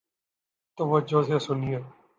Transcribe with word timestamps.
توجہ 0.77 1.19
سے 1.27 1.37
سنیئے 1.45 1.79